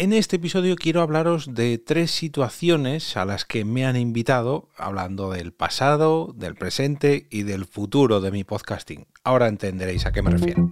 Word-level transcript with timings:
En 0.00 0.14
este 0.14 0.36
episodio 0.36 0.76
quiero 0.76 1.02
hablaros 1.02 1.52
de 1.52 1.76
tres 1.76 2.10
situaciones 2.10 3.18
a 3.18 3.26
las 3.26 3.44
que 3.44 3.66
me 3.66 3.84
han 3.84 3.96
invitado, 3.96 4.70
hablando 4.78 5.30
del 5.30 5.52
pasado, 5.52 6.32
del 6.34 6.54
presente 6.54 7.26
y 7.28 7.42
del 7.42 7.66
futuro 7.66 8.22
de 8.22 8.30
mi 8.30 8.42
podcasting. 8.42 9.06
Ahora 9.24 9.46
entenderéis 9.46 10.06
a 10.06 10.12
qué 10.12 10.22
me 10.22 10.30
refiero. 10.30 10.70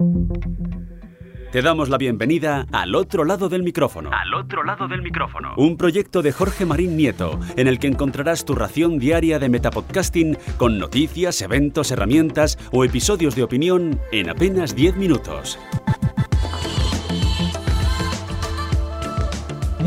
Te 1.53 1.61
damos 1.61 1.91
la 1.91 1.99
bienvenida 1.99 2.64
al 2.72 2.95
otro 2.95 3.27
lado 3.27 3.51
del 3.51 3.62
micrófono. 3.62 4.09
Al 4.14 4.33
otro 4.33 4.64
lado 4.64 4.88
del 4.88 5.03
micrófono. 5.03 5.53
Un 5.59 5.77
proyecto 5.77 6.23
de 6.23 6.33
Jorge 6.33 6.65
Marín 6.65 6.97
Nieto, 6.97 7.39
en 7.57 7.69
el 7.69 7.79
que 7.79 7.89
encontrarás 7.89 8.47
tu 8.47 8.55
ración 8.55 8.99
diaria 8.99 9.39
de 9.39 9.51
metapodcasting 9.51 10.39
con 10.57 10.79
noticias, 10.79 11.43
eventos, 11.43 11.91
herramientas 11.91 12.59
o 12.73 12.83
episodios 12.83 13.37
de 13.37 13.43
opinión 13.43 14.01
en 14.11 14.31
apenas 14.31 14.75
10 14.75 14.97
minutos. 14.97 15.59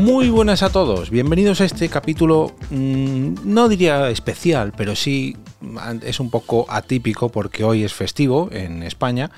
Muy 0.02 0.30
buenas 0.30 0.64
a 0.64 0.70
todos, 0.70 1.10
bienvenidos 1.10 1.60
a 1.60 1.64
este 1.64 1.88
capítulo, 1.88 2.56
mmm, 2.70 3.34
no 3.44 3.68
diría 3.68 4.10
especial, 4.10 4.72
pero 4.76 4.96
sí 4.96 5.36
es 6.02 6.18
un 6.18 6.28
poco 6.28 6.66
atípico 6.68 7.28
porque 7.28 7.62
hoy 7.62 7.84
es 7.84 7.94
festivo 7.94 8.48
en 8.50 8.82
España 8.82 9.30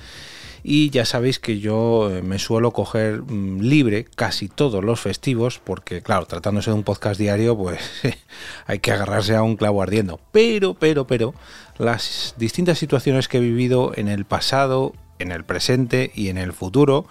y 0.63 0.89
ya 0.89 1.05
sabéis 1.05 1.39
que 1.39 1.61
yo 1.61 2.11
eh, 2.11 2.23
me 2.23 2.39
suelo 2.39 2.71
coger 2.71 3.21
mm, 3.21 3.61
libre 3.61 4.07
casi 4.07 4.49
todos 4.49 4.83
los 4.83 5.01
festivos 5.01 5.61
porque 5.63 6.01
claro, 6.01 6.25
tratándose 6.25 6.71
de 6.71 6.77
un 6.77 6.83
podcast 6.83 7.21
diario 7.21 7.59
pues 7.59 7.79
hay 8.67 8.79
que 8.79 8.91
agarrarse 8.91 9.37
a 9.37 9.43
un 9.43 9.57
clavo 9.57 9.83
ardiendo. 9.83 10.19
Pero, 10.33 10.73
pero, 10.73 11.07
pero, 11.07 11.35
las 11.77 12.37
distintas 12.39 12.79
situaciones 12.79 13.29
que 13.29 13.37
he 13.37 13.41
vivido 13.41 13.93
en 13.97 14.09
el 14.09 14.25
pasado, 14.25 14.95
en 15.19 15.31
el 15.31 15.45
presente 15.45 16.11
y 16.15 16.29
en 16.29 16.39
el 16.39 16.55
futuro 16.55 17.07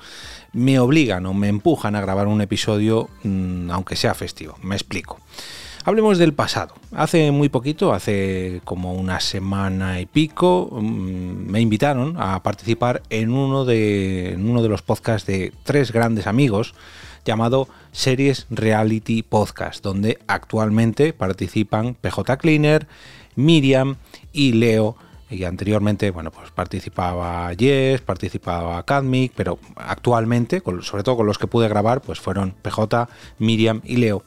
me 0.53 0.79
obligan 0.79 1.25
o 1.25 1.33
me 1.33 1.49
empujan 1.49 1.95
a 1.95 2.01
grabar 2.01 2.27
un 2.27 2.41
episodio 2.41 3.09
mmm, 3.23 3.69
aunque 3.71 3.95
sea 3.95 4.13
festivo. 4.13 4.57
Me 4.61 4.75
explico. 4.75 5.19
Hablemos 5.85 6.17
del 6.17 6.33
pasado. 6.33 6.75
Hace 6.93 7.31
muy 7.31 7.49
poquito, 7.49 7.91
hace 7.91 8.61
como 8.63 8.93
una 8.93 9.19
semana 9.19 9.99
y 9.99 10.05
pico, 10.05 10.69
me 10.81 11.59
invitaron 11.59 12.15
a 12.17 12.41
participar 12.41 13.03
en 13.09 13.33
uno 13.33 13.65
de, 13.65 14.31
en 14.33 14.49
uno 14.49 14.63
de 14.63 14.69
los 14.69 14.81
podcasts 14.81 15.27
de 15.27 15.51
tres 15.63 15.91
grandes 15.91 16.25
amigos 16.25 16.73
llamado 17.25 17.67
Series 17.91 18.47
Reality 18.49 19.23
Podcast, 19.23 19.83
donde 19.83 20.19
actualmente 20.27 21.11
participan 21.11 21.95
PJ 21.95 22.37
Cleaner, 22.37 22.87
Miriam 23.35 23.97
y 24.31 24.53
Leo 24.53 24.95
y 25.33 25.43
anteriormente, 25.45 26.11
bueno, 26.11 26.31
pues 26.31 26.51
participaba 26.51 27.51
Yes, 27.53 28.01
participaba 28.01 28.83
Cadmic, 28.83 29.33
pero 29.35 29.59
actualmente, 29.75 30.61
sobre 30.81 31.03
todo 31.03 31.17
con 31.17 31.25
los 31.25 31.37
que 31.37 31.47
pude 31.47 31.67
grabar, 31.67 32.01
pues 32.01 32.19
fueron 32.19 32.51
PJ, 32.61 33.09
Miriam 33.39 33.81
y 33.83 33.97
Leo. 33.97 34.23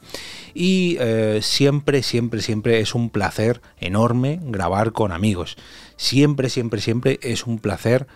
Y 0.53 0.97
eh, 0.99 1.39
siempre, 1.41 2.03
siempre, 2.03 2.41
siempre 2.41 2.79
es 2.79 2.93
un 2.93 3.09
placer 3.09 3.61
enorme 3.79 4.39
grabar 4.43 4.91
con 4.91 5.11
amigos. 5.11 5.57
Siempre, 5.95 6.49
siempre, 6.49 6.81
siempre 6.81 7.19
es 7.21 7.45
un 7.45 7.59
placer 7.59 8.07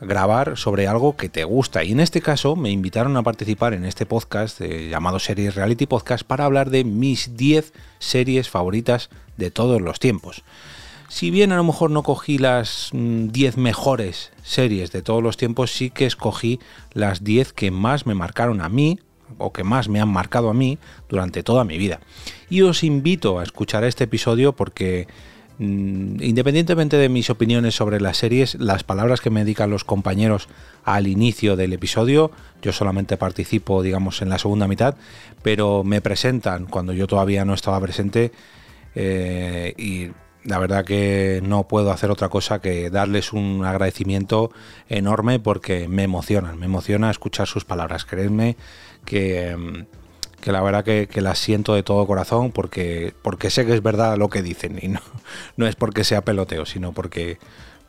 grabar 0.00 0.56
sobre 0.56 0.86
algo 0.86 1.16
que 1.16 1.28
te 1.28 1.44
gusta. 1.44 1.84
Y 1.84 1.92
en 1.92 2.00
este 2.00 2.20
caso 2.20 2.56
me 2.56 2.70
invitaron 2.70 3.16
a 3.16 3.22
participar 3.22 3.74
en 3.74 3.84
este 3.84 4.06
podcast 4.06 4.60
eh, 4.60 4.88
llamado 4.88 5.18
Series 5.18 5.54
Reality 5.54 5.86
Podcast 5.86 6.24
para 6.24 6.44
hablar 6.44 6.70
de 6.70 6.84
mis 6.84 7.36
10 7.36 7.72
series 7.98 8.48
favoritas 8.48 9.10
de 9.36 9.50
todos 9.50 9.80
los 9.80 9.98
tiempos. 9.98 10.44
Si 11.08 11.30
bien 11.30 11.52
a 11.52 11.56
lo 11.56 11.64
mejor 11.64 11.90
no 11.90 12.02
cogí 12.02 12.36
las 12.36 12.90
10 12.92 13.56
mm, 13.56 13.60
mejores 13.60 14.30
series 14.42 14.92
de 14.92 15.00
todos 15.00 15.22
los 15.22 15.38
tiempos, 15.38 15.72
sí 15.72 15.88
que 15.88 16.04
escogí 16.04 16.60
las 16.92 17.24
10 17.24 17.54
que 17.54 17.70
más 17.70 18.06
me 18.06 18.14
marcaron 18.14 18.60
a 18.60 18.68
mí 18.68 18.98
o 19.38 19.52
que 19.52 19.64
más 19.64 19.88
me 19.88 20.00
han 20.00 20.10
marcado 20.10 20.50
a 20.50 20.54
mí 20.54 20.78
durante 21.08 21.42
toda 21.42 21.64
mi 21.64 21.78
vida. 21.78 22.00
Y 22.50 22.60
os 22.60 22.84
invito 22.84 23.38
a 23.38 23.42
escuchar 23.42 23.84
este 23.84 24.04
episodio 24.04 24.54
porque 24.54 25.08
mm, 25.58 26.22
independientemente 26.22 26.98
de 26.98 27.08
mis 27.08 27.30
opiniones 27.30 27.74
sobre 27.74 28.02
las 28.02 28.18
series, 28.18 28.56
las 28.56 28.84
palabras 28.84 29.22
que 29.22 29.30
me 29.30 29.44
dedican 29.44 29.70
los 29.70 29.84
compañeros 29.84 30.48
al 30.84 31.06
inicio 31.06 31.56
del 31.56 31.72
episodio, 31.72 32.32
yo 32.60 32.72
solamente 32.72 33.16
participo, 33.16 33.82
digamos, 33.82 34.20
en 34.20 34.28
la 34.28 34.38
segunda 34.38 34.68
mitad, 34.68 34.94
pero 35.42 35.84
me 35.84 36.02
presentan 36.02 36.66
cuando 36.66 36.92
yo 36.92 37.06
todavía 37.06 37.46
no 37.46 37.54
estaba 37.54 37.80
presente 37.80 38.30
eh, 38.94 39.72
y 39.78 40.08
la 40.44 40.58
verdad 40.58 40.84
que 40.84 41.40
no 41.44 41.68
puedo 41.68 41.90
hacer 41.90 42.10
otra 42.10 42.28
cosa 42.28 42.60
que 42.60 42.90
darles 42.90 43.32
un 43.32 43.64
agradecimiento 43.64 44.50
enorme 44.88 45.40
porque 45.40 45.88
me 45.88 46.04
emocionan, 46.04 46.58
me 46.58 46.66
emociona 46.66 47.10
escuchar 47.10 47.46
sus 47.46 47.64
palabras. 47.64 48.04
Creedme 48.04 48.56
que, 49.04 49.56
mm, 49.56 49.86
que 50.40 50.52
la 50.52 50.62
verdad 50.62 50.84
que, 50.84 51.08
que, 51.08 51.20
las 51.20 51.38
siento 51.38 51.74
de 51.74 51.82
todo 51.82 52.06
corazón 52.06 52.52
porque, 52.52 53.14
porque 53.22 53.50
sé 53.50 53.66
que 53.66 53.74
es 53.74 53.82
verdad 53.82 54.16
lo 54.16 54.28
que 54.28 54.42
dicen 54.42 54.78
y 54.80 54.88
no, 54.88 55.00
no 55.56 55.66
es 55.66 55.76
porque 55.76 56.04
sea 56.04 56.24
peloteo, 56.24 56.66
sino 56.66 56.92
porque, 56.92 57.38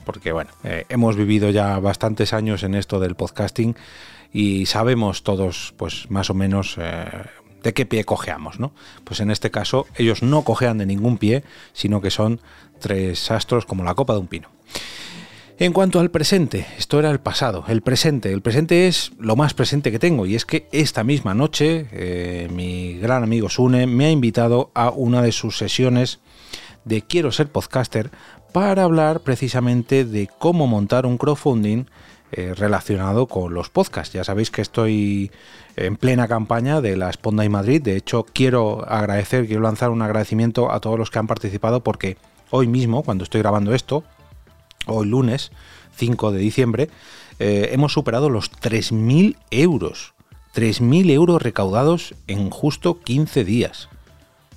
porque 0.05 0.31
bueno, 0.31 0.51
eh, 0.63 0.85
hemos 0.89 1.15
vivido 1.15 1.49
ya 1.51 1.79
bastantes 1.79 2.33
años 2.33 2.63
en 2.63 2.75
esto 2.75 2.99
del 2.99 3.15
podcasting 3.15 3.75
y 4.31 4.65
sabemos 4.65 5.23
todos 5.23 5.73
pues 5.77 6.09
más 6.09 6.29
o 6.29 6.33
menos 6.33 6.75
eh, 6.77 7.05
de 7.63 7.73
qué 7.73 7.85
pie 7.85 8.03
cojeamos, 8.03 8.59
¿no? 8.59 8.71
Pues 9.03 9.19
en 9.19 9.31
este 9.31 9.51
caso 9.51 9.85
ellos 9.95 10.23
no 10.23 10.43
cojean 10.43 10.77
de 10.77 10.85
ningún 10.85 11.17
pie, 11.17 11.43
sino 11.73 12.01
que 12.01 12.11
son 12.11 12.39
tres 12.79 13.31
astros 13.31 13.65
como 13.65 13.83
la 13.83 13.95
copa 13.95 14.13
de 14.13 14.19
un 14.19 14.27
pino. 14.27 14.49
En 15.61 15.73
cuanto 15.73 15.99
al 15.99 16.09
presente, 16.09 16.65
esto 16.77 16.99
era 16.99 17.11
el 17.11 17.19
pasado, 17.19 17.65
el 17.67 17.81
presente, 17.81 18.31
el 18.31 18.41
presente 18.41 18.87
es 18.87 19.11
lo 19.19 19.35
más 19.35 19.53
presente 19.53 19.91
que 19.91 19.99
tengo 19.99 20.25
y 20.25 20.35
es 20.35 20.45
que 20.45 20.69
esta 20.71 21.03
misma 21.03 21.33
noche 21.33 21.87
eh, 21.91 22.47
mi 22.49 22.97
gran 22.97 23.23
amigo 23.23 23.49
Sune 23.49 23.85
me 23.85 24.05
ha 24.05 24.09
invitado 24.09 24.71
a 24.73 24.89
una 24.89 25.21
de 25.21 25.33
sus 25.33 25.57
sesiones 25.57 26.19
de 26.85 27.01
Quiero 27.01 27.33
ser 27.33 27.51
podcaster 27.51 28.09
para 28.53 28.83
hablar 28.83 29.19
precisamente 29.19 30.05
de 30.05 30.29
cómo 30.39 30.65
montar 30.65 31.05
un 31.05 31.17
crowdfunding 31.17 31.87
eh, 32.31 32.53
relacionado 32.55 33.27
con 33.27 33.53
los 33.53 33.69
podcasts. 33.69 34.13
Ya 34.13 34.23
sabéis 34.23 34.51
que 34.51 34.61
estoy 34.61 35.31
en 35.75 35.95
plena 35.95 36.27
campaña 36.27 36.81
de 36.81 36.95
la 36.95 37.11
Sponda 37.11 37.43
y 37.43 37.49
Madrid. 37.49 37.81
De 37.81 37.95
hecho, 37.95 38.25
quiero 38.31 38.85
agradecer, 38.87 39.47
quiero 39.47 39.63
lanzar 39.63 39.89
un 39.89 40.01
agradecimiento 40.01 40.71
a 40.71 40.79
todos 40.79 40.99
los 40.99 41.09
que 41.09 41.19
han 41.19 41.27
participado 41.27 41.83
porque 41.83 42.17
hoy 42.51 42.67
mismo, 42.67 43.03
cuando 43.03 43.23
estoy 43.23 43.41
grabando 43.41 43.73
esto, 43.73 44.03
hoy 44.85 45.07
lunes 45.07 45.51
5 45.95 46.31
de 46.31 46.39
diciembre, 46.39 46.89
eh, 47.39 47.69
hemos 47.71 47.93
superado 47.93 48.29
los 48.29 48.51
3.000 48.51 49.35
euros. 49.51 50.13
3.000 50.53 51.11
euros 51.11 51.41
recaudados 51.41 52.15
en 52.27 52.49
justo 52.49 52.99
15 52.99 53.43
días. 53.43 53.89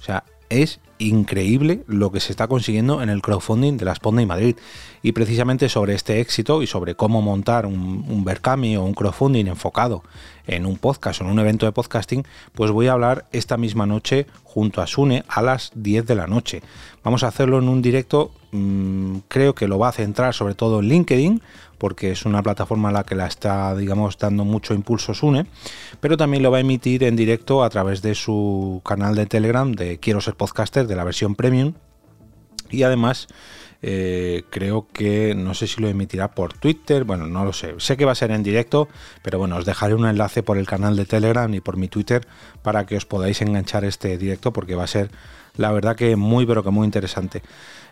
O 0.00 0.04
sea, 0.04 0.24
es 0.50 0.80
increíble 1.08 1.82
lo 1.86 2.10
que 2.10 2.20
se 2.20 2.32
está 2.32 2.48
consiguiendo 2.48 3.02
en 3.02 3.08
el 3.08 3.22
crowdfunding 3.22 3.76
de 3.76 3.84
la 3.84 3.94
Sponda 3.94 4.22
y 4.22 4.26
Madrid. 4.26 4.56
Y 5.02 5.12
precisamente 5.12 5.68
sobre 5.68 5.94
este 5.94 6.20
éxito 6.20 6.62
y 6.62 6.66
sobre 6.66 6.94
cómo 6.94 7.22
montar 7.22 7.66
un, 7.66 8.04
un 8.08 8.24
Berkami 8.24 8.76
o 8.76 8.84
un 8.84 8.94
crowdfunding 8.94 9.46
enfocado 9.46 10.02
en 10.46 10.66
un 10.66 10.76
podcast 10.76 11.20
o 11.20 11.24
en 11.24 11.30
un 11.30 11.38
evento 11.38 11.66
de 11.66 11.72
podcasting, 11.72 12.24
pues 12.54 12.70
voy 12.70 12.88
a 12.88 12.92
hablar 12.92 13.26
esta 13.32 13.56
misma 13.56 13.86
noche 13.86 14.26
junto 14.44 14.80
a 14.80 14.86
Sune 14.86 15.24
a 15.28 15.42
las 15.42 15.72
10 15.74 16.06
de 16.06 16.14
la 16.14 16.26
noche. 16.26 16.62
Vamos 17.02 17.22
a 17.22 17.28
hacerlo 17.28 17.58
en 17.58 17.68
un 17.68 17.82
directo, 17.82 18.32
mmm, 18.52 19.18
creo 19.28 19.54
que 19.54 19.68
lo 19.68 19.78
va 19.78 19.88
a 19.88 19.92
centrar 19.92 20.34
sobre 20.34 20.54
todo 20.54 20.80
en 20.80 20.88
LinkedIn, 20.88 21.42
porque 21.82 22.12
es 22.12 22.24
una 22.26 22.44
plataforma 22.44 22.90
a 22.90 22.92
la 22.92 23.02
que 23.02 23.16
la 23.16 23.26
está, 23.26 23.74
digamos, 23.74 24.16
dando 24.16 24.44
mucho 24.44 24.72
impulso 24.72 25.14
Sune, 25.14 25.46
pero 25.98 26.16
también 26.16 26.44
lo 26.44 26.52
va 26.52 26.58
a 26.58 26.60
emitir 26.60 27.02
en 27.02 27.16
directo 27.16 27.64
a 27.64 27.70
través 27.70 28.02
de 28.02 28.14
su 28.14 28.80
canal 28.84 29.16
de 29.16 29.26
Telegram 29.26 29.72
de 29.72 29.98
Quiero 29.98 30.20
ser 30.20 30.36
podcaster 30.36 30.86
de 30.86 30.94
la 30.94 31.02
versión 31.02 31.34
premium. 31.34 31.72
Y 32.70 32.84
además 32.84 33.26
eh, 33.82 34.44
creo 34.50 34.86
que 34.92 35.34
no 35.34 35.54
sé 35.54 35.66
si 35.66 35.80
lo 35.80 35.88
emitirá 35.88 36.30
por 36.30 36.52
Twitter, 36.52 37.02
bueno, 37.02 37.26
no 37.26 37.44
lo 37.44 37.52
sé. 37.52 37.74
Sé 37.78 37.96
que 37.96 38.04
va 38.04 38.12
a 38.12 38.14
ser 38.14 38.30
en 38.30 38.44
directo, 38.44 38.86
pero 39.22 39.40
bueno, 39.40 39.56
os 39.56 39.64
dejaré 39.64 39.96
un 39.96 40.06
enlace 40.06 40.44
por 40.44 40.58
el 40.58 40.68
canal 40.68 40.94
de 40.94 41.04
Telegram 41.04 41.52
y 41.52 41.58
por 41.58 41.76
mi 41.76 41.88
Twitter 41.88 42.28
para 42.62 42.86
que 42.86 42.96
os 42.96 43.06
podáis 43.06 43.42
enganchar 43.42 43.84
este 43.84 44.16
directo 44.18 44.52
porque 44.52 44.76
va 44.76 44.84
a 44.84 44.86
ser 44.86 45.10
la 45.56 45.72
verdad 45.72 45.96
que 45.96 46.14
muy 46.14 46.46
pero 46.46 46.62
que 46.62 46.70
muy 46.70 46.84
interesante. 46.84 47.42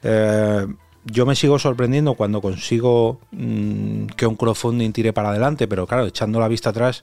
Eh, 0.04 0.64
yo 1.04 1.26
me 1.26 1.34
sigo 1.34 1.58
sorprendiendo 1.58 2.14
cuando 2.14 2.40
consigo 2.40 3.20
mmm, 3.32 4.06
que 4.16 4.26
un 4.26 4.36
crowdfunding 4.36 4.92
tire 4.92 5.12
para 5.12 5.30
adelante, 5.30 5.66
pero 5.68 5.86
claro, 5.86 6.06
echando 6.06 6.40
la 6.40 6.48
vista 6.48 6.70
atrás, 6.70 7.02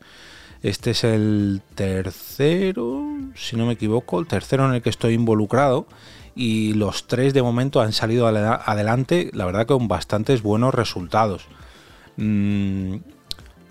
este 0.62 0.92
es 0.92 1.04
el 1.04 1.62
tercero, 1.76 3.04
si 3.36 3.56
no 3.56 3.66
me 3.66 3.74
equivoco, 3.74 4.20
el 4.20 4.28
tercero 4.28 4.68
en 4.68 4.76
el 4.76 4.82
que 4.82 4.90
estoy 4.90 5.14
involucrado 5.14 5.88
y 6.36 6.74
los 6.74 7.08
tres 7.08 7.34
de 7.34 7.42
momento 7.42 7.82
han 7.82 7.94
salido 7.94 8.28
adelante, 8.28 9.32
la 9.34 9.46
verdad 9.46 9.62
que 9.62 9.74
con 9.74 9.88
bastantes 9.88 10.44
buenos 10.44 10.74
resultados. 10.74 11.48
Mm, 12.18 12.98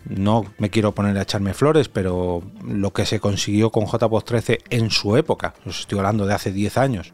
no 0.08 0.44
me 0.58 0.70
quiero 0.70 0.92
poner 0.92 1.18
a 1.18 1.22
echarme 1.22 1.54
flores, 1.54 1.88
pero 1.88 2.42
lo 2.64 2.92
que 2.92 3.06
se 3.06 3.20
consiguió 3.20 3.70
con 3.70 3.86
JPOD 3.86 4.22
13 4.22 4.58
en 4.70 4.90
su 4.90 5.16
época, 5.16 5.54
os 5.64 5.80
estoy 5.80 5.98
hablando 5.98 6.26
de 6.26 6.34
hace 6.34 6.52
10 6.52 6.78
años, 6.78 7.12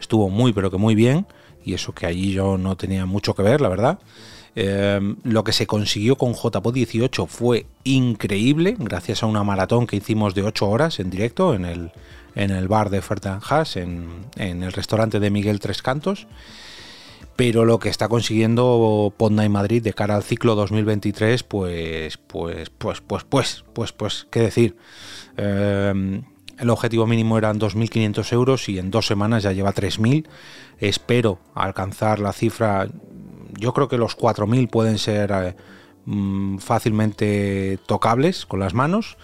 estuvo 0.00 0.28
muy 0.28 0.52
pero 0.52 0.70
que 0.70 0.78
muy 0.78 0.94
bien, 0.94 1.26
y 1.68 1.74
eso 1.74 1.92
que 1.92 2.06
allí 2.06 2.32
yo 2.32 2.56
no 2.56 2.76
tenía 2.76 3.04
mucho 3.04 3.34
que 3.34 3.42
ver, 3.42 3.60
la 3.60 3.68
verdad. 3.68 3.98
Em, 4.54 5.16
lo 5.22 5.44
que 5.44 5.52
se 5.52 5.66
consiguió 5.66 6.16
con 6.16 6.32
JPod 6.32 6.72
18 6.72 7.26
fue 7.26 7.66
increíble, 7.84 8.74
gracias 8.78 9.22
a 9.22 9.26
una 9.26 9.44
maratón 9.44 9.86
que 9.86 9.96
hicimos 9.96 10.34
de 10.34 10.42
8 10.42 10.68
horas 10.68 10.98
en 10.98 11.10
directo 11.10 11.54
en 11.54 11.66
el, 11.66 11.92
en 12.34 12.50
el 12.50 12.68
bar 12.68 12.88
de 12.88 13.02
Fertanjas, 13.02 13.76
en, 13.76 14.08
en 14.36 14.62
el 14.62 14.72
restaurante 14.72 15.20
de 15.20 15.30
Miguel 15.30 15.60
Tres 15.60 15.82
Cantos. 15.82 16.26
Pero 17.36 17.64
lo 17.64 17.78
que 17.78 17.90
está 17.90 18.08
consiguiendo 18.08 19.12
Podnight 19.16 19.50
Madrid 19.50 19.82
de 19.82 19.92
cara 19.92 20.16
al 20.16 20.24
ciclo 20.24 20.54
2023, 20.56 21.42
pues, 21.44 22.16
pues, 22.16 22.70
pues, 22.70 23.00
pues, 23.00 23.24
pues, 23.24 23.64
pues, 23.74 23.92
pues, 23.92 24.26
qué 24.30 24.40
decir. 24.40 24.76
Em, 25.36 26.24
el 26.58 26.70
objetivo 26.70 27.06
mínimo 27.06 27.38
eran 27.38 27.58
2.500 27.60 28.32
euros 28.32 28.68
y 28.68 28.78
en 28.78 28.90
dos 28.90 29.06
semanas 29.06 29.42
ya 29.42 29.52
lleva 29.52 29.72
3.000. 29.72 30.26
Espero 30.78 31.38
alcanzar 31.54 32.18
la 32.18 32.32
cifra. 32.32 32.88
Yo 33.58 33.72
creo 33.72 33.88
que 33.88 33.98
los 33.98 34.16
4.000 34.16 34.68
pueden 34.68 34.98
ser 34.98 35.30
eh, 35.32 35.56
mm, 36.04 36.58
fácilmente 36.58 37.78
tocables 37.86 38.44
con 38.44 38.60
las 38.60 38.74
manos. 38.74 39.16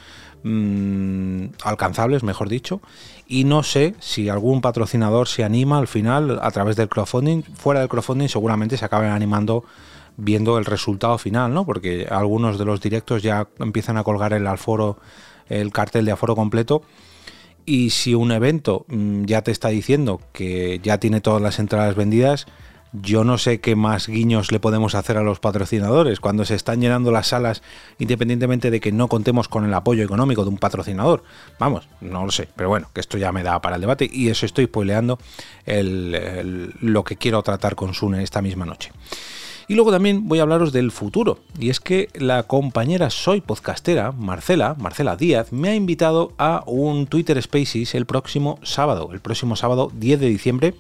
Mm, 0.45 1.47
alcanzables, 1.65 2.23
mejor 2.23 2.49
dicho. 2.49 2.81
Y 3.27 3.45
no 3.45 3.63
sé 3.63 3.95
si 3.99 4.29
algún 4.29 4.61
patrocinador 4.61 5.27
se 5.27 5.43
anima 5.43 5.79
al 5.79 5.89
final 5.89 6.39
a 6.41 6.51
través 6.51 6.77
del 6.77 6.89
crowdfunding. 6.89 7.43
Fuera 7.43 7.81
del 7.81 7.89
crowdfunding 7.89 8.29
seguramente 8.29 8.77
se 8.77 8.85
acaben 8.85 9.11
animando 9.11 9.65
viendo 10.17 10.59
el 10.59 10.67
resultado 10.67 11.19
final, 11.19 11.53
¿no? 11.53 11.67
Porque 11.67 12.07
algunos 12.09 12.59
de 12.59 12.65
los 12.65 12.81
directos 12.81 13.25
ya 13.25 13.49
empiezan 13.59 13.97
a 13.97 14.05
colgar 14.05 14.33
el 14.33 14.47
alforo, 14.47 14.99
el 15.49 15.73
cartel 15.73 16.05
de 16.05 16.13
aforo 16.13 16.37
completo 16.37 16.83
y 17.67 17.91
si 17.91 18.15
un 18.15 18.33
evento 18.33 18.85
mm, 18.89 19.25
ya 19.25 19.43
te 19.43 19.51
está 19.51 19.69
diciendo 19.69 20.21
que 20.33 20.81
ya 20.83 20.99
tiene 20.99 21.21
todas 21.21 21.43
las 21.43 21.59
entradas 21.59 21.95
vendidas, 21.95 22.47
yo 22.93 23.25
no 23.25 23.39
sé 23.39 23.61
qué 23.61 23.75
más 23.75 24.07
guiños 24.07 24.53
le 24.53 24.61
podemos 24.61 24.95
hacer 24.95 25.17
a 25.17 25.23
los 25.23 25.41
patrocinadores 25.41 26.21
cuando 26.21 26.45
se 26.45 26.55
están 26.55 26.81
llenando 26.81 27.11
las 27.11 27.27
salas 27.29 27.63
independientemente 27.99 28.71
de 28.71 28.79
que 28.79 28.93
no 28.93 29.09
contemos 29.09 29.49
con 29.49 29.65
el 29.65 29.75
apoyo 29.75 30.05
económico 30.05 30.45
de 30.45 30.51
un 30.51 30.59
patrocinador. 30.59 31.25
Vamos, 31.59 31.89
no 32.01 32.25
lo 32.25 32.31
sé, 32.31 32.49
pero 32.55 32.69
bueno, 32.69 32.89
que 32.95 33.01
esto 33.01 33.19
ya 33.19 33.33
me 33.33 33.43
da 33.43 33.61
para 33.61 33.77
el 33.77 33.81
debate 33.81 34.09
y 34.11 34.29
eso 34.29 34.47
estoy 34.47 34.67
spoileando 34.67 35.19
lo 35.67 37.05
que 37.05 37.17
quiero 37.17 37.43
tratar 37.43 37.75
con 37.75 37.95
Sune 37.95 38.23
esta 38.23 38.41
misma 38.41 38.65
noche. 38.65 38.93
Y 39.67 39.75
luego 39.75 39.91
también 39.91 40.29
voy 40.29 40.39
a 40.39 40.43
hablaros 40.43 40.73
del 40.73 40.91
futuro. 40.91 41.39
Y 41.59 41.71
es 41.71 41.81
que 41.81 42.09
la 42.15 42.43
compañera 42.45 43.11
Soy 43.11 43.41
Podcastera, 43.41 44.13
Marcela, 44.13 44.75
Marcela 44.79 45.17
Díaz, 45.17 45.53
me 45.53 45.71
ha 45.71 45.75
invitado 45.75 46.33
a 46.39 46.63
un 46.67 47.07
Twitter 47.07 47.41
Spaces 47.41 47.95
el 47.95 48.07
próximo 48.07 48.59
sábado, 48.63 49.11
el 49.13 49.21
próximo 49.21 49.57
sábado 49.57 49.91
10 49.95 50.21
de 50.21 50.29
diciembre 50.29 50.75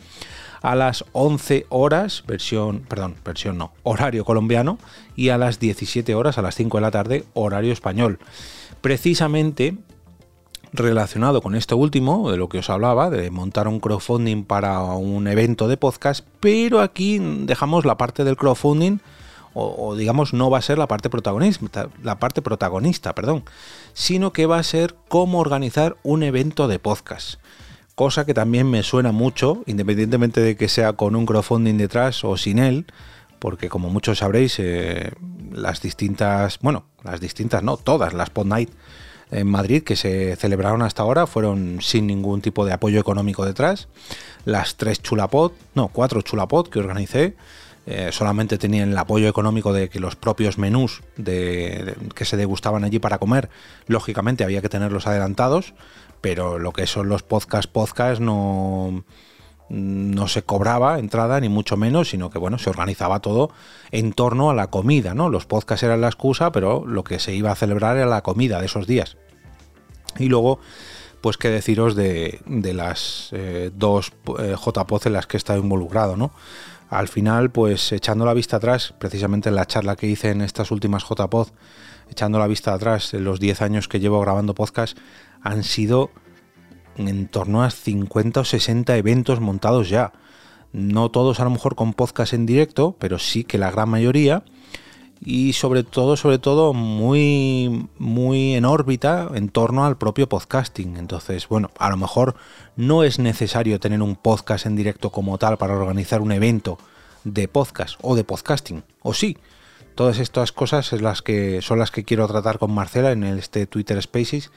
a 0.65 0.75
las 0.75 1.05
11 1.13 1.67
horas, 1.69 2.25
versión, 2.27 2.81
perdón, 2.89 3.17
versión 3.23 3.59
no, 3.59 3.73
horario 3.83 4.25
colombiano, 4.25 4.79
y 5.15 5.29
a 5.29 5.37
las 5.37 5.61
17 5.61 6.15
horas, 6.15 6.39
a 6.39 6.43
las 6.43 6.55
5 6.55 6.79
de 6.79 6.81
la 6.81 6.91
tarde, 6.91 7.25
horario 7.35 7.71
español. 7.71 8.19
Precisamente 8.81 9.77
relacionado 10.75 11.41
con 11.41 11.55
esto 11.55 11.77
último, 11.77 12.31
de 12.31 12.37
lo 12.37 12.49
que 12.49 12.59
os 12.59 12.69
hablaba, 12.69 13.09
de 13.09 13.31
montar 13.31 13.69
un 13.69 13.79
crowdfunding 13.79 14.45
para 14.45 14.83
un 14.83 15.29
evento 15.29 15.69
de 15.69 15.77
podcast, 15.77 16.27
pero 16.41 16.81
aquí 16.81 17.19
dejamos 17.21 17.85
la 17.85 17.97
parte 17.97 18.25
del 18.25 18.37
crowdfunding, 18.37 18.99
o, 19.57 19.95
digamos 19.95 20.33
no 20.35 20.51
va 20.51 20.59
a 20.59 20.63
ser 20.63 20.79
la 20.79 20.89
parte 20.89 21.09
protagonista, 21.09 21.89
la 22.03 22.19
parte 22.19 22.43
protagonista, 22.43 23.15
perdón, 23.15 23.45
sino 23.93 24.33
que 24.33 24.47
va 24.47 24.59
a 24.59 24.65
ser 24.65 24.97
cómo 25.07 25.39
organizar 25.39 25.97
un 26.03 26.25
evento 26.25 26.67
de 26.67 26.81
podcast. 26.81 27.37
Cosa 27.95 28.27
que 28.27 28.35
también 28.35 28.69
me 28.69 28.83
suena 28.83 29.13
mucho, 29.13 29.63
independientemente 29.67 30.41
de 30.41 30.57
que 30.57 30.69
sea 30.69 30.95
con 30.95 31.15
un 31.15 31.25
crowdfunding 31.25 31.79
detrás 31.79 32.25
o 32.25 32.37
sin 32.37 32.59
él, 32.59 32.87
porque 33.39 33.69
como 33.69 33.91
muchos 33.91 34.19
sabréis, 34.19 34.59
eh, 34.59 35.13
las 35.53 35.81
distintas, 35.81 36.59
bueno, 36.61 36.87
las 37.05 37.21
distintas 37.21 37.63
no, 37.63 37.77
todas 37.77 38.13
las 38.13 38.31
Pod 38.31 38.47
Night 38.47 38.71
en 39.31 39.47
Madrid 39.47 39.83
que 39.83 39.97
se 39.97 40.37
celebraron 40.37 40.83
hasta 40.83 41.03
ahora 41.03 41.27
fueron 41.27 41.79
sin 41.81 42.07
ningún 42.07 42.41
tipo 42.41 42.65
de 42.65 42.73
apoyo 42.73 43.01
económico 43.01 43.45
detrás. 43.45 43.89
Las 44.45 44.77
tres 44.77 45.03
chulapod, 45.03 45.53
no, 45.75 45.89
cuatro 45.89 46.23
chulapod 46.23 46.69
que 46.69 46.79
organicé, 46.79 47.35
eh, 47.87 48.11
solamente 48.13 48.57
tenían 48.57 48.93
el 48.93 48.99
apoyo 48.99 49.29
económico 49.29 49.73
de 49.73 49.91
que 49.91 50.01
los 50.01 50.17
propios 50.17 50.57
menús 50.57 51.03
de, 51.17 51.95
que 52.15 52.25
se 52.25 52.37
degustaban 52.37 52.83
allí 52.85 52.99
para 52.99 53.19
comer, 53.19 53.51
lógicamente 53.87 54.43
había 54.43 54.63
que 54.63 54.71
tenerlos 54.71 55.07
adelantados, 55.07 55.75
pero 56.23 56.59
lo 56.59 56.73
que 56.73 56.87
son 56.87 57.11
los 57.11 57.23
podcast 57.23 57.71
podcast 57.71 58.23
no 58.23 59.05
no 59.69 60.29
se 60.29 60.43
cobraba 60.43 60.99
entrada 60.99 61.41
ni 61.41 61.49
mucho 61.49 61.77
menos, 61.77 62.11
sino 62.11 62.31
que 62.31 62.39
bueno, 62.39 62.59
se 62.59 62.71
organizaba 62.71 63.21
todo 63.21 63.51
en 63.91 64.13
torno 64.13 64.51
a 64.51 64.55
la 64.55 64.69
comida, 64.69 65.15
¿no? 65.15 65.29
Los 65.29 65.47
podcasts 65.47 65.83
eran 65.83 66.01
la 66.01 66.09
excusa, 66.09 66.53
pero 66.53 66.87
lo 66.87 67.05
que 67.05 67.19
se 67.19 67.35
iba 67.35 67.51
a 67.51 67.57
celebrar 67.57 67.97
era 67.97 68.07
la 68.07 68.23
comida 68.23 68.61
de 68.61 68.67
esos 68.67 68.87
días. 68.87 69.17
Y 70.19 70.29
luego, 70.29 70.61
pues 71.21 71.37
qué 71.37 71.51
deciros 71.51 71.97
de, 71.97 72.41
las 72.47 73.31
eh, 73.33 73.71
dos 73.75 74.13
eh, 74.39 74.55
JPOZ 74.57 75.07
en 75.07 75.15
las 75.15 75.27
que 75.27 75.37
he 75.37 75.39
estado 75.39 75.61
involucrado, 75.61 76.17
¿no? 76.17 76.33
Al 76.91 77.09
final, 77.09 77.51
pues 77.51 77.91
echando 77.93 78.25
la 78.25 78.35
vista 78.35 78.59
atrás, 78.59 78.95
precisamente 78.99 79.49
en 79.49 79.57
la 79.57 79.67
charla 79.67 79.97
que 79.97 80.07
hice 80.07 80.31
en 80.31 80.43
estas 80.43 80.71
últimas 80.71 81.03
JPOZ, 81.03 81.53
echando 82.11 82.39
la 82.39 82.47
vista 82.47 82.75
atrás 82.75 83.15
en 83.15 83.25
los 83.25 83.41
10 83.41 83.63
años 83.63 83.89
que 83.89 84.01
llevo 84.01 84.21
grabando 84.21 84.55
podcast, 84.55 84.97
han 85.43 85.65
sido 85.65 86.11
en 86.97 87.29
torno 87.29 87.63
a 87.63 87.71
50 87.71 88.41
o 88.41 88.45
60 88.45 88.97
eventos 88.97 89.41
montados 89.41 89.89
ya. 89.89 90.13
No 90.73 91.11
todos 91.11 91.41
a 91.41 91.45
lo 91.45 91.51
mejor 91.51 91.77
con 91.77 91.93
podcast 91.93 92.33
en 92.33 92.47
directo, 92.47 92.97
pero 92.99 93.19
sí 93.19 93.45
que 93.45 93.59
la 93.59 93.71
gran 93.71 93.89
mayoría. 93.89 94.45
Y 95.25 95.55
sobre 95.55 95.85
todo, 95.85 96.17
sobre 96.17 96.39
todo, 96.39 96.75
muy, 96.75 97.89
muy 97.99 98.55
en 98.55 98.65
órbita 98.65 99.31
en 99.35 99.49
torno 99.49 99.87
al 99.87 99.97
propio 99.97 100.29
podcasting. 100.29 100.97
Entonces, 100.97 101.49
bueno, 101.49 101.71
a 101.79 101.89
lo 101.89 101.97
mejor 101.97 102.35
no 102.77 103.05
es 103.05 103.19
necesario 103.19 103.81
tener 103.81 104.03
un 104.03 104.17
podcast 104.17 104.67
en 104.67 104.77
directo 104.77 105.11
como 105.11 105.39
tal 105.39 105.57
para 105.57 105.75
organizar 105.75 106.21
un 106.21 106.33
evento 106.33 106.77
de 107.23 107.49
podcast 107.49 107.99
o 108.03 108.17
de 108.17 108.25
podcasting. 108.25 108.85
O 109.03 109.15
sí, 109.15 109.39
todas 109.95 110.19
estas 110.19 110.53
cosas 110.53 110.93
es 110.93 111.01
las 111.01 111.23
que, 111.23 111.63
son 111.63 111.79
las 111.79 111.91
que 111.91 112.05
quiero 112.05 112.27
tratar 112.27 112.59
con 112.59 112.75
Marcela 112.75 113.13
en 113.13 113.25
este 113.25 113.67
Twitter 113.67 114.01
Spaces 114.03 114.51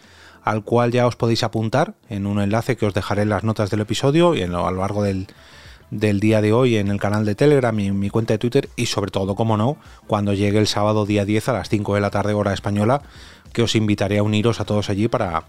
al 0.47 0.63
cual 0.63 0.91
ya 0.91 1.05
os 1.07 1.17
podéis 1.17 1.44
apuntar 1.44 1.95
en 2.09 2.25
un 2.25 2.39
enlace 2.39 2.77
que 2.77 2.85
os 2.85 2.94
dejaré 2.94 3.23
en 3.23 3.29
las 3.29 3.44
notas 3.44 3.69
del 3.69 3.81
episodio 3.81 4.33
y 4.33 4.44
a 4.44 4.47
lo 4.47 4.71
largo 4.71 5.03
del, 5.03 5.27
día 5.89 6.41
de 6.41 6.53
hoy 6.53 6.77
en 6.77 6.88
el 6.88 7.01
canal 7.01 7.25
de 7.25 7.35
Telegram 7.35 7.77
y 7.77 7.88
en 7.88 7.99
mi 7.99 8.09
cuenta 8.09 8.33
de 8.33 8.38
Twitter 8.38 8.69
y 8.77 8.85
sobre 8.85 9.11
todo, 9.11 9.35
como 9.35 9.57
no, 9.57 9.75
cuando 10.07 10.33
llegue 10.33 10.57
el 10.59 10.67
sábado 10.67 11.05
día 11.05 11.25
10 11.25 11.49
a 11.49 11.53
las 11.53 11.67
5 11.67 11.95
de 11.95 12.01
la 12.01 12.11
tarde 12.11 12.33
hora 12.33 12.53
española, 12.53 13.01
que 13.51 13.61
os 13.61 13.75
invitaré 13.75 14.19
a 14.19 14.23
uniros 14.23 14.61
a 14.61 14.65
todos 14.65 14.89
allí 14.89 15.09
para 15.09 15.44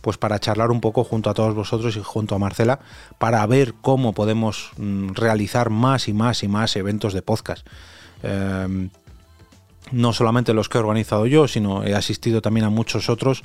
pues 0.00 0.18
para 0.18 0.38
charlar 0.38 0.70
un 0.70 0.80
poco 0.80 1.02
junto 1.02 1.30
a 1.30 1.34
todos 1.34 1.54
vosotros 1.54 1.96
y 1.96 2.00
junto 2.04 2.36
a 2.36 2.38
Marcela 2.38 2.78
para 3.18 3.44
ver 3.46 3.74
cómo 3.80 4.12
podemos 4.12 4.70
mm, 4.76 5.14
realizar 5.14 5.70
más 5.70 6.06
y 6.06 6.12
más 6.12 6.44
y 6.44 6.48
más 6.48 6.76
eventos 6.76 7.12
de 7.12 7.22
podcast. 7.22 7.66
Em, 8.22 8.90
no 9.94 10.12
solamente 10.12 10.52
los 10.54 10.68
que 10.68 10.78
he 10.78 10.80
organizado 10.80 11.26
yo, 11.26 11.46
sino 11.46 11.84
he 11.84 11.94
asistido 11.94 12.42
también 12.42 12.66
a 12.66 12.70
muchos 12.70 13.08
otros 13.08 13.44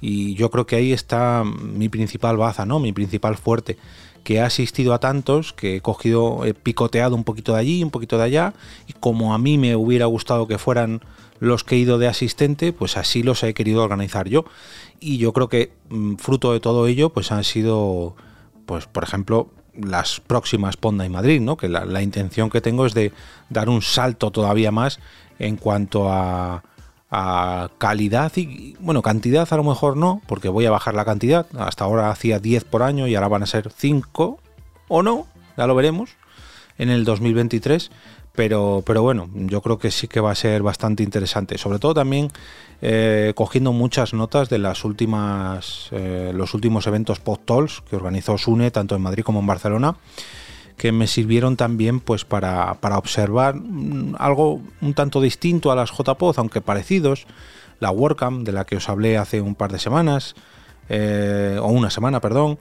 y 0.00 0.34
yo 0.34 0.50
creo 0.50 0.66
que 0.66 0.76
ahí 0.76 0.92
está 0.92 1.44
mi 1.44 1.88
principal 1.88 2.36
baza, 2.36 2.64
¿no? 2.64 2.80
Mi 2.80 2.92
principal 2.92 3.36
fuerte. 3.36 3.76
Que 4.24 4.36
he 4.36 4.40
asistido 4.40 4.94
a 4.94 4.98
tantos, 4.98 5.52
que 5.52 5.76
he 5.76 5.80
cogido, 5.80 6.44
he 6.44 6.54
picoteado 6.54 7.14
un 7.14 7.24
poquito 7.24 7.52
de 7.52 7.60
allí, 7.60 7.82
un 7.82 7.90
poquito 7.90 8.16
de 8.16 8.24
allá, 8.24 8.54
y 8.86 8.94
como 8.94 9.34
a 9.34 9.38
mí 9.38 9.58
me 9.58 9.76
hubiera 9.76 10.06
gustado 10.06 10.46
que 10.46 10.58
fueran 10.58 11.02
los 11.38 11.64
que 11.64 11.76
he 11.76 11.78
ido 11.78 11.98
de 11.98 12.08
asistente, 12.08 12.72
pues 12.72 12.96
así 12.96 13.22
los 13.22 13.42
he 13.42 13.52
querido 13.54 13.82
organizar 13.82 14.28
yo. 14.28 14.44
Y 15.00 15.18
yo 15.18 15.32
creo 15.32 15.48
que 15.48 15.72
mm, 15.90 16.16
fruto 16.16 16.52
de 16.52 16.60
todo 16.60 16.86
ello, 16.86 17.10
pues 17.10 17.30
han 17.32 17.44
sido, 17.44 18.14
pues 18.66 18.86
por 18.86 19.04
ejemplo, 19.04 19.50
las 19.74 20.20
próximas 20.20 20.76
Ponda 20.76 21.04
y 21.04 21.10
Madrid, 21.10 21.40
¿no? 21.40 21.56
Que 21.56 21.68
la, 21.68 21.84
la 21.84 22.02
intención 22.02 22.50
que 22.50 22.60
tengo 22.60 22.86
es 22.86 22.94
de 22.94 23.12
dar 23.50 23.68
un 23.68 23.82
salto 23.82 24.30
todavía 24.30 24.70
más 24.70 24.98
en 25.40 25.56
cuanto 25.56 26.08
a, 26.08 26.62
calidad 27.78 28.30
y, 28.36 28.76
bueno, 28.78 29.02
cantidad 29.02 29.48
a 29.50 29.56
lo 29.56 29.64
mejor 29.64 29.96
no, 29.96 30.22
porque 30.28 30.48
voy 30.48 30.66
a 30.66 30.70
bajar 30.70 30.94
la 30.94 31.04
cantidad. 31.04 31.44
Hasta 31.58 31.82
ahora 31.82 32.08
hacía 32.08 32.38
10 32.38 32.62
por 32.62 32.84
año 32.84 33.08
y 33.08 33.16
ahora 33.16 33.26
van 33.26 33.42
a 33.42 33.46
ser 33.46 33.72
5 33.76 34.38
o 34.86 35.02
no, 35.02 35.26
ya 35.56 35.66
lo 35.66 35.74
veremos 35.74 36.10
en 36.78 36.88
el 36.88 37.04
2023. 37.04 37.90
Pero, 38.32 38.84
pero 38.86 39.02
bueno, 39.02 39.28
yo 39.34 39.60
creo 39.60 39.80
que 39.80 39.90
sí 39.90 40.06
que 40.06 40.20
va 40.20 40.30
a 40.30 40.36
ser 40.36 40.62
bastante 40.62 41.02
interesante. 41.02 41.58
Sobre 41.58 41.80
todo 41.80 41.94
también 41.94 42.30
eh, 42.80 43.32
cogiendo 43.34 43.72
muchas 43.72 44.14
notas 44.14 44.48
de 44.48 44.58
las 44.58 44.84
últimas, 44.84 45.88
eh, 45.90 46.30
los 46.32 46.54
últimos 46.54 46.86
eventos 46.86 47.18
post 47.18 47.80
que 47.90 47.96
organizó 47.96 48.38
Sune, 48.38 48.70
tanto 48.70 48.94
en 48.94 49.02
Madrid 49.02 49.24
como 49.24 49.40
en 49.40 49.48
Barcelona 49.48 49.96
que 50.76 50.92
me 50.92 51.06
sirvieron 51.06 51.56
también 51.56 52.00
pues 52.00 52.24
para, 52.24 52.76
observar 52.96 53.54
mm, 53.56 54.16
algo 54.18 54.60
un 54.80 54.94
tanto 54.94 55.20
distinto 55.20 55.70
a 55.70 55.76
las 55.76 55.90
JPOZ, 55.90 56.38
aunque 56.38 56.60
parecidos. 56.60 57.26
La 57.78 57.90
WordCamp, 57.90 58.44
de 58.44 58.52
la 58.52 58.64
que 58.64 58.76
os 58.76 58.88
hablé 58.88 59.16
hace 59.16 59.40
un 59.40 59.54
par 59.54 59.72
de 59.72 59.78
semanas, 59.78 60.34
eh, 60.88 61.58
o 61.60 61.68
una 61.68 61.90
semana, 61.90 62.20
perdón. 62.20 62.58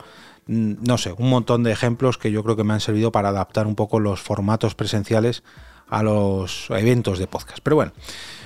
Mm, 0.47 0.75
no 0.81 0.97
sé, 0.97 1.13
un 1.17 1.29
montón 1.29 1.63
de 1.63 1.71
ejemplos 1.71 2.17
que 2.17 2.31
yo 2.31 2.43
creo 2.43 2.55
que 2.55 2.63
me 2.63 2.73
han 2.73 2.79
servido 2.79 3.11
para 3.11 3.29
adaptar 3.29 3.67
un 3.67 3.75
poco 3.75 3.99
los 3.99 4.21
formatos 4.21 4.75
presenciales 4.75 5.43
a 5.89 6.03
los 6.03 6.67
eventos 6.69 7.19
de 7.19 7.27
podcast. 7.27 7.59
Pero 7.63 7.75
bueno, 7.75 7.91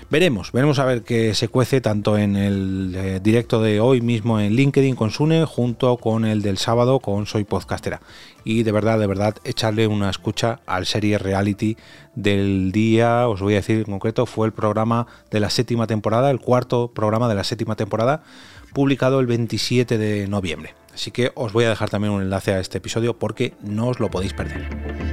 veremos, 0.10 0.52
veremos 0.52 0.80
a 0.80 0.86
ver 0.86 1.04
qué 1.04 1.34
se 1.34 1.48
cuece 1.48 1.82
tanto 1.82 2.18
en 2.18 2.36
el 2.36 2.96
eh, 2.96 3.20
directo 3.22 3.62
de 3.62 3.80
hoy 3.80 4.02
mismo 4.02 4.40
en 4.40 4.56
LinkedIn 4.56 4.96
con 4.96 5.12
Sune, 5.12 5.46
junto 5.46 5.98
con 5.98 6.26
el 6.26 6.42
del 6.42 6.58
sábado 6.58 7.00
con 7.00 7.26
Soy 7.26 7.44
Podcastera. 7.44 8.02
Y 8.44 8.64
de 8.64 8.72
verdad, 8.72 9.00
de 9.00 9.08
verdad, 9.08 9.36
echarle 9.44 9.88
una 9.88 10.10
escucha 10.10 10.60
al 10.66 10.86
serie 10.86 11.18
reality 11.18 11.78
del 12.16 12.72
día, 12.72 13.28
os 13.28 13.42
voy 13.42 13.54
a 13.54 13.58
decir 13.58 13.78
en 13.78 13.92
concreto, 13.92 14.26
fue 14.26 14.48
el 14.48 14.54
programa 14.54 15.08
de 15.32 15.40
la 15.40 15.50
séptima 15.50 15.88
temporada, 15.88 16.32
el 16.32 16.40
cuarto 16.40 16.92
programa 16.94 17.30
de 17.30 17.36
la 17.36 17.44
séptima 17.44 17.76
temporada, 17.76 18.24
publicado 18.74 19.20
el 19.20 19.28
27 19.28 19.98
de 19.98 20.28
noviembre. 20.28 20.76
Así 20.94 21.12
que 21.12 21.32
os 21.36 21.54
voy 21.54 21.66
a 21.66 21.70
dejar 21.70 21.90
también 21.90 22.14
un 22.14 22.22
enlace 22.22 22.54
a 22.54 22.60
este 22.60 22.78
episodio 22.78 23.18
porque 23.18 23.54
no 23.62 23.88
os 23.88 24.00
lo 24.00 24.10
podéis 24.10 24.34
perder. 24.34 25.13